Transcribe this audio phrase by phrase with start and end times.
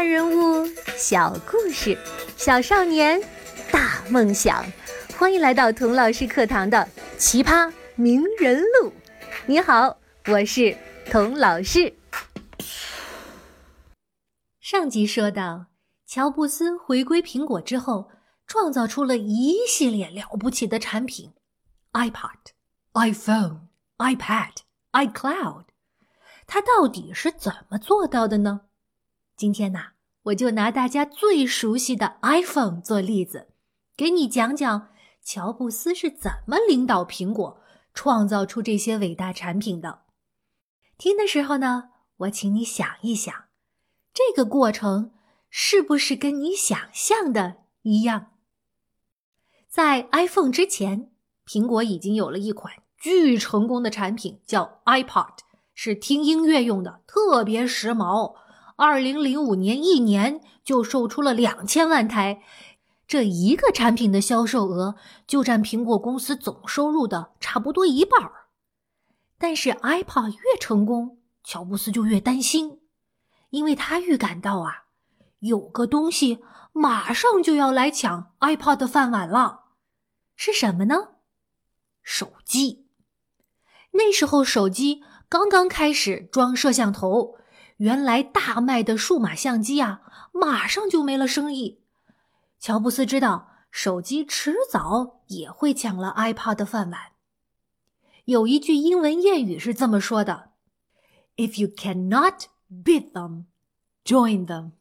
[0.00, 0.66] 大人物，
[0.96, 1.94] 小故事，
[2.34, 3.20] 小少年，
[3.70, 4.64] 大梦想。
[5.18, 6.78] 欢迎来到童老师课堂的
[7.18, 8.88] 《奇葩名人录》。
[9.44, 10.74] 你好，我是
[11.10, 11.92] 童老师。
[14.58, 15.66] 上集说到，
[16.06, 18.08] 乔布斯回归苹果之后，
[18.46, 21.34] 创造出了一系列了不起的产品
[21.92, 22.54] ：iPod、
[22.94, 24.52] iPhone、iPad、
[24.92, 25.64] iCloud。
[26.46, 28.62] 他到底是怎么做到的呢？
[29.40, 29.80] 今天呢，
[30.24, 33.48] 我就拿大家最熟悉的 iPhone 做例子，
[33.96, 34.88] 给你讲讲
[35.24, 37.58] 乔布斯是怎么领导苹果
[37.94, 40.00] 创造出这些伟大产品的。
[40.98, 41.84] 听的时候呢，
[42.18, 43.34] 我请你想一想，
[44.12, 45.12] 这个过程
[45.48, 48.32] 是不是跟你想象的一样？
[49.70, 51.10] 在 iPhone 之前，
[51.46, 55.38] 苹果已经有了一款巨成功的产品，叫 iPod，
[55.72, 58.34] 是听音乐用的，特别时髦。
[58.80, 62.42] 二零零五年一年就售出了两千万台，
[63.06, 64.94] 这一个产品的销售额
[65.26, 68.46] 就占苹果公司总收入的差不多一半儿。
[69.36, 72.80] 但是 iPod 越成功，乔布斯就越担心，
[73.50, 74.84] 因为他预感到啊，
[75.40, 76.38] 有个东西
[76.72, 79.64] 马上就要来抢 iPod 的饭碗了，
[80.34, 81.08] 是什么呢？
[82.02, 82.86] 手机。
[83.90, 87.36] 那时候手机刚刚开始装摄像头。
[87.80, 91.80] 原来大卖的数码相机啊，马上就没了生意。
[92.58, 97.12] 乔布斯知道手机迟早也会抢了 iPod 的饭碗。
[98.26, 100.50] 有一句英文谚语是这么说的
[101.36, 103.44] ：“If you cannot beat them,
[104.04, 104.72] join them。”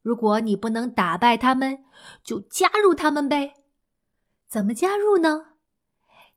[0.00, 1.84] 如果你不能打败他们，
[2.24, 3.52] 就加入他们呗。
[4.48, 5.48] 怎么加入呢？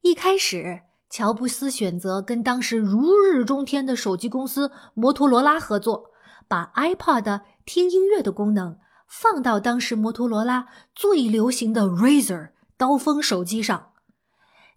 [0.02, 6.12] 一开始，乔布斯选择跟当时如日中天的手机公司摩托罗拉合作。
[6.48, 13.92] 把 iPod 听音乐的功能放到当时摩托罗拉最流行的 Razr 刀锋手机上，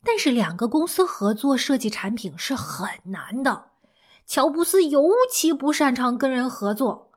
[0.05, 3.71] 但是两个公司合作设计产品是很难的。
[4.27, 7.11] 乔布斯尤其不擅长跟人合作，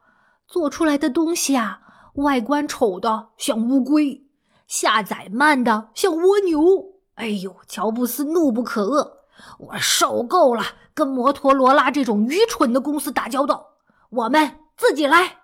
[0.47, 1.81] 做出来的东西啊，
[2.13, 4.25] 外观丑的像乌龟，
[4.67, 6.94] 下载慢的像蜗牛。
[7.15, 9.11] 哎呦，乔布斯怒不可遏，
[9.59, 13.73] 我受够了跟摩托罗拉这种愚蠢的公司打交道。
[14.09, 15.39] 我们自己来。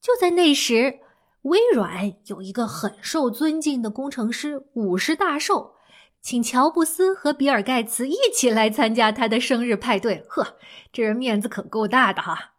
[0.00, 1.00] 就在那时，
[1.42, 5.74] 微软有一个很受尊敬的工程师五十大寿，
[6.22, 10.24] 请乔布斯和比尔盖茨一起来参加他的生日派对。
[10.28, 10.56] 呵，
[10.90, 12.52] 这人面子可够大的哈！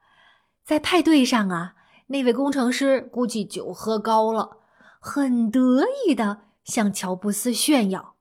[0.63, 1.73] 在派对上啊，
[2.07, 4.57] 那位工程师估计酒喝高了，
[4.99, 8.15] 很得意的向乔布斯炫耀：“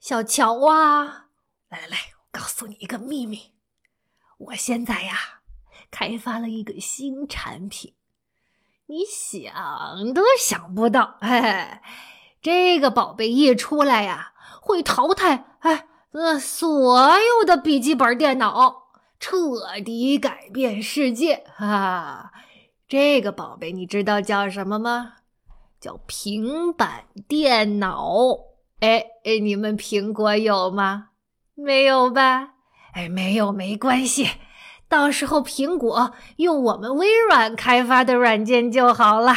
[0.00, 1.26] 小乔啊，
[1.68, 3.52] 来来来，我告诉你一个秘密，
[4.38, 5.14] 我现在呀。”
[5.92, 7.94] 开发了一个新产品，
[8.86, 11.82] 你想都想不到，嘿哎，
[12.40, 22.30] 这个宝贝一出来呀，会淘汰哎呃所有的笔记本电脑，彻底改变世界啊！
[22.86, 25.14] 这个宝贝你知道叫什么吗？
[25.80, 28.14] 叫平板电脑。
[28.80, 31.08] 哎哎，你们苹果有吗？
[31.54, 32.50] 没有吧？
[32.92, 34.28] 哎，没有没关系。
[34.88, 39.34] 到时候苹果用我们微软开发的软件就好了。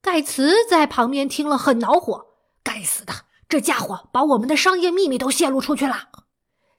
[0.00, 2.26] 盖茨在旁边听了很恼火，
[2.62, 3.12] 该死的，
[3.48, 6.10] 这家伙把我们的商业秘密都泄露出去了。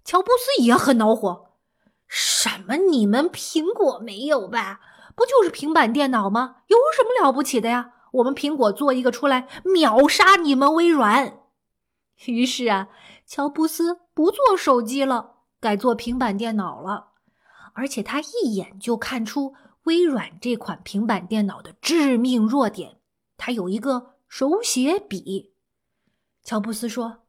[0.04, 1.48] 乔布斯也很恼火，
[2.08, 4.80] 什么你们苹果没有吧？
[5.16, 6.58] 不就是平板电脑吗？
[6.68, 7.94] 有什么了不起的呀？
[8.16, 11.40] 我们苹果做一个出来秒杀你们微软。
[12.26, 12.90] 于是啊，
[13.26, 17.10] 乔布斯不做手机了，改做平板电脑了。
[17.74, 19.54] 而且他一眼就看出
[19.84, 23.00] 微软这款平板电脑的致命弱点，
[23.36, 25.54] 它有一个手写笔。
[26.42, 27.24] 乔布斯说：“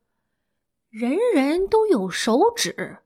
[0.88, 3.02] 人人都有手指，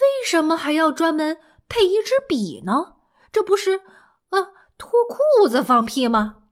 [0.00, 1.38] 为什么还要专门
[1.68, 2.96] 配一支笔呢？
[3.30, 3.82] 这不是
[4.30, 6.43] 啊脱裤子放屁吗？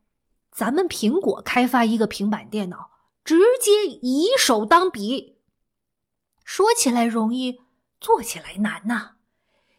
[0.52, 2.90] 咱们苹果开发一个平板电脑，
[3.25, 5.38] 直接以手当笔。
[6.44, 7.60] 说起来容易，
[7.99, 9.12] 做起来难呐。”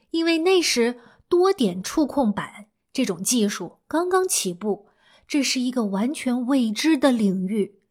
[0.09, 4.89] 因为那时多点触控板这种技术刚刚起步，
[5.27, 7.81] 这是一个完全未知的领域。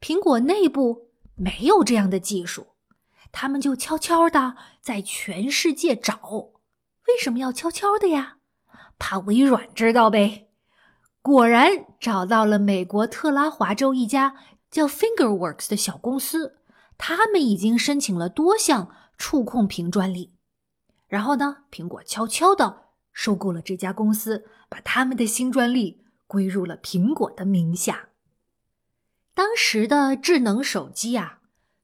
[0.00, 2.68] 苹果内部没有这样的技术，
[3.32, 6.50] 他们就悄悄的在全世界找。
[7.08, 8.38] 为什么要悄悄的呀？
[8.98, 10.48] 怕微软知道呗。
[11.22, 14.34] 果然找到了美国特拉华州一家
[14.70, 16.58] 叫 Fingerworks 的小公司，
[16.98, 20.34] 他们已经申请了多项触控屏专利。
[21.06, 21.58] 然后呢？
[21.70, 28.08] 苹果悄悄的收购了这家公司，把他们的新专利归入了苹果的名下。
[29.34, 31.38] 当时的智能手机啊，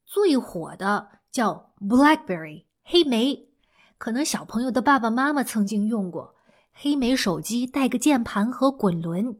[0.04, 3.50] 最火的叫 BlackBerry 黑莓，
[3.98, 6.34] 可能小朋友的爸爸妈妈曾经用过
[6.80, 9.36] 黑莓手机，带个键盘和滚轮，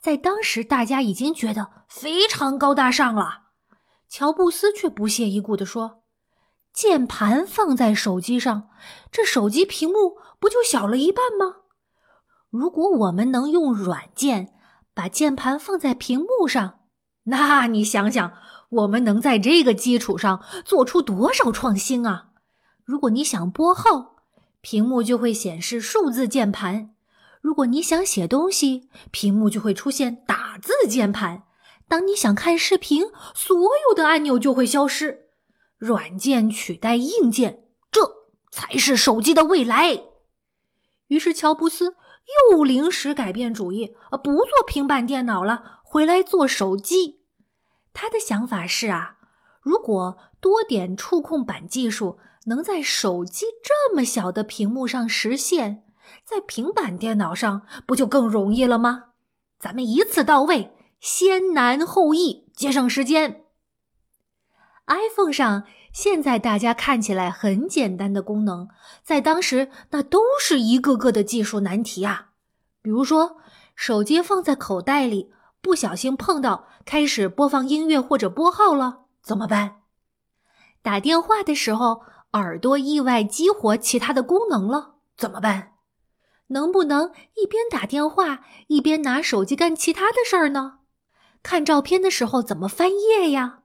[0.00, 3.48] 在当时大家已经觉得非常高大上了。
[4.08, 6.04] 乔布斯却不屑一顾地说
[6.72, 8.68] ：“键盘放在手机上，
[9.10, 11.62] 这手机屏幕不就小了一半吗？
[12.48, 14.54] 如果我们能用软件
[14.94, 16.78] 把键盘放在屏幕上。”
[17.26, 18.32] 那你想想，
[18.70, 22.28] 我们能在这个基础上做出多少创新啊？
[22.84, 24.17] 如果你想拨号，
[24.60, 26.90] 屏幕就会显示数字键盘；
[27.40, 31.44] 如果你想写东西，屏幕就会出现打字键盘。
[31.88, 35.28] 当你想看视频，所有的按钮就会消失。
[35.78, 38.00] 软件取代硬件，这
[38.50, 40.02] 才是手机的未来。
[41.06, 41.94] 于是，乔布斯
[42.50, 47.20] 又临时改变主意，啊，不做平板电脑了，回来做手机。
[47.94, 49.17] 他的想法是啊，
[49.68, 55.84] 如果多点触控板技术能在手机这么小的屏幕上实现，
[56.24, 59.10] 在平板电脑上不就更容易了吗？
[59.58, 63.44] 咱们一次到位，先难后易，节省时间。
[64.86, 68.68] iPhone 上现在大家看起来很简单的功能，
[69.02, 72.28] 在当时那都是一个个的技术难题啊。
[72.80, 73.36] 比如说，
[73.76, 75.30] 手机放在口袋里。
[75.60, 79.82] 不小心碰到开始播放音乐或者拨号了，怎么办？
[80.80, 82.00] 打电话的时候
[82.32, 85.74] 耳朵意外激活其他的功能了，怎么办？
[86.46, 90.78] 能不能一边打电话一边拿手机干其他的事儿呢？
[91.42, 93.58] 看照片的时候怎么翻页呀？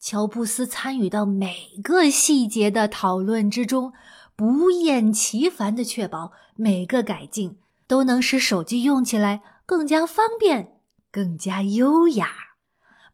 [0.00, 3.92] 乔布斯参与到每个细节的讨论之中，
[4.34, 10.80] 不厌其烦的确保每个改进都能使手机用起来更加方便。
[11.12, 12.49] 更加优雅。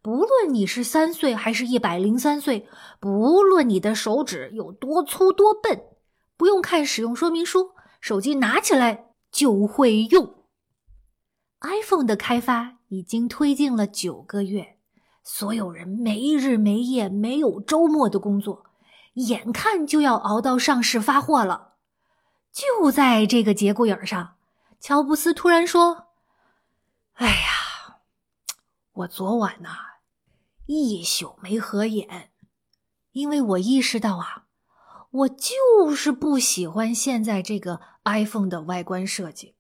[0.06, 2.68] 不论你是三岁还是一百零三岁，
[3.00, 5.82] 不论你的手指有多粗多笨，
[6.36, 10.44] 不用看使用说明书，手机拿起来就会用。
[11.60, 14.76] iPhone 的开发已经推进了九个月，
[15.24, 18.66] 所有人没日没夜、没有周末的工作，
[19.14, 21.72] 眼看就要熬到上市发货了。
[22.52, 24.36] 就在这个节骨眼上，
[24.78, 26.06] 乔布斯突然说
[27.14, 27.98] ：“哎呀！”
[28.98, 29.70] 我昨晚呐，
[30.66, 32.30] 一宿没合眼，
[33.12, 34.46] 因为我意识到啊，
[35.10, 39.54] 我就是不喜欢现在这个 iPhone 的外观设计。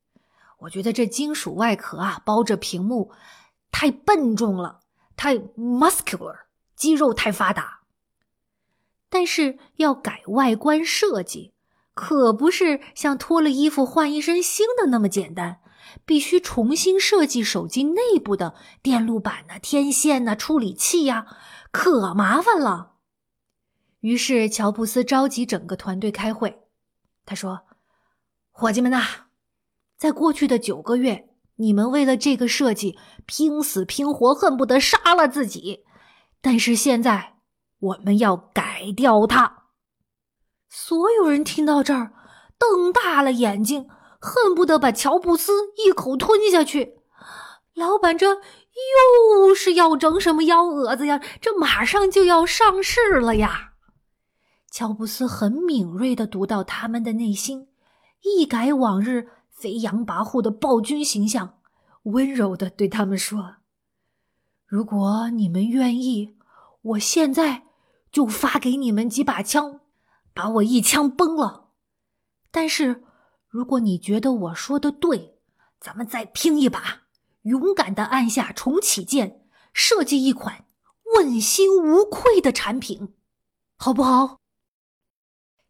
[0.60, 3.12] 我觉得这金属外壳啊，包着屏幕，
[3.70, 4.80] 太笨重了，
[5.16, 6.40] 太 muscular，
[6.74, 7.82] 肌肉太发达。
[9.08, 11.52] 但是要改外观设计，
[11.94, 15.60] 可不是像脱了衣服换一身新的那么简单。
[16.04, 21.26] 必须重新设计手机内部的电路板呐、天线呐、处理器呀，
[21.70, 22.92] 可麻烦了。
[24.00, 26.62] 于是乔布斯召集整个团队开会，
[27.24, 27.62] 他说
[28.52, 29.02] ：“伙计们呐，
[29.96, 35.84] 在过去的九个月，你们为了这个设计拼死拼活，恨不得杀了自己。
[36.40, 37.38] 但是现在
[37.78, 39.64] 我们要改掉它。”
[40.70, 42.12] 所有人听到这儿，
[42.58, 43.88] 瞪大了眼睛。
[44.26, 46.98] 恨不得把乔布斯一口吞下去。
[47.74, 51.22] 老板，这又是要整什么幺蛾子呀？
[51.40, 53.74] 这马上就要上市了呀！
[54.68, 57.68] 乔布斯很敏锐地读到他们的内心，
[58.22, 61.58] 一改往日飞扬跋扈的暴君形象，
[62.02, 63.56] 温柔地对他们说
[64.66, 66.36] ：“如果你们愿意，
[66.82, 67.62] 我现在
[68.10, 69.80] 就发给你们几把枪，
[70.34, 71.68] 把我一枪崩了。
[72.50, 73.04] 但是……”
[73.56, 75.38] 如果你觉得我说的对，
[75.80, 77.04] 咱们再拼一把，
[77.44, 80.66] 勇敢的按下重启键，设计一款
[81.14, 83.14] 问心无愧的产品，
[83.78, 84.40] 好不好？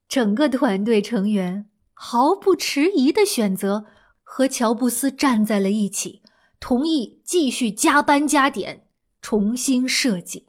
[0.08, 3.86] 整个团队成员毫不迟疑的选择
[4.24, 6.24] 和乔布斯站在了一起，
[6.58, 8.88] 同意继续加班加点
[9.22, 10.48] 重新设计。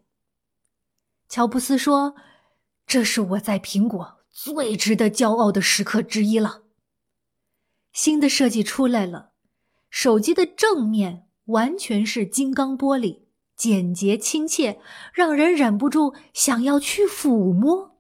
[1.30, 2.16] 乔布斯说
[2.88, 6.64] ：“这是我在苹果最值得骄傲的时刻之一了。”
[7.98, 9.32] 新的设计出来了，
[9.90, 13.22] 手机的正面完全是金刚玻璃，
[13.56, 14.80] 简洁亲切，
[15.12, 17.98] 让人忍不住想要去抚摸。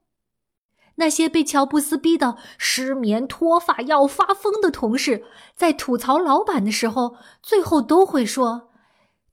[0.97, 5.25] 那些被乔布斯逼到失眠、脱发、要发疯的同事，
[5.55, 8.69] 在吐槽老板的时候，最后都会说：“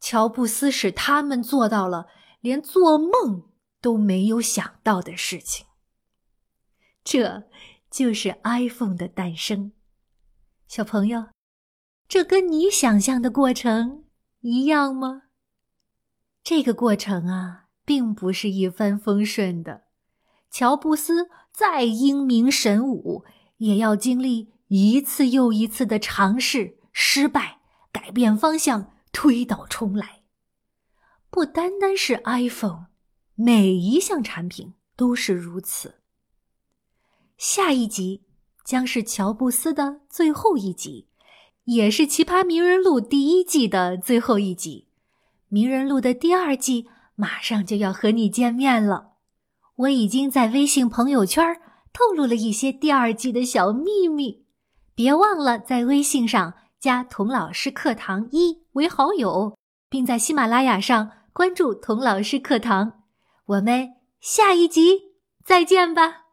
[0.01, 2.07] 乔布斯使他们做到了
[2.41, 3.43] 连做梦
[3.83, 5.67] 都没有想到的事情。”
[7.05, 7.43] 这
[7.91, 9.73] 就是 iPhone 的诞生。
[10.67, 11.27] 小朋友，
[12.09, 14.05] 这跟你想象的过程
[14.41, 15.23] 一样吗？
[16.43, 19.85] 这个过程啊，并不是一帆风顺的。
[20.51, 23.25] 乔布斯再英明神武，
[23.59, 27.61] 也要经历一次又一次的尝试、失败、
[27.93, 30.23] 改变方向、推倒重来。
[31.31, 32.87] 不单单是 iPhone，
[33.35, 36.01] 每一项产品都是如此。
[37.37, 38.24] 下一集
[38.65, 41.07] 将是乔布斯的最后一集，
[41.65, 44.89] 也是《奇葩名人录》第一季的最后一集。
[45.49, 49.13] 名人录的第二季马上就要和你见面了，
[49.77, 51.45] 我已经在微信朋友圈
[51.93, 54.45] 透露了一些第二季的小秘密，
[54.95, 59.57] 别忘了在微信上加“童老师课堂一”为好友，
[59.89, 63.05] 并在喜马拉雅上关注“童老师课堂”。
[63.47, 63.91] 我们
[64.21, 65.13] 下一集
[65.45, 66.24] 再见吧。